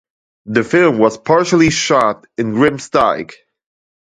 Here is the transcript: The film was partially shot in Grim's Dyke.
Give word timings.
The 0.47 0.63
film 0.63 0.97
was 0.97 1.19
partially 1.19 1.69
shot 1.69 2.25
in 2.35 2.55
Grim's 2.55 2.89
Dyke. 2.89 3.35